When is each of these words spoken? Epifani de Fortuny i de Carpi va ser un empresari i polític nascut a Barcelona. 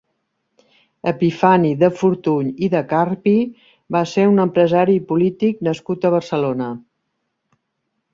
Epifani 1.09 1.73
de 1.81 1.89
Fortuny 1.99 2.47
i 2.67 2.69
de 2.75 2.81
Carpi 2.93 3.33
va 3.97 4.01
ser 4.13 4.25
un 4.31 4.45
empresari 4.45 4.95
i 5.01 5.03
polític 5.13 5.61
nascut 5.69 6.09
a 6.09 6.13
Barcelona. 6.17 6.71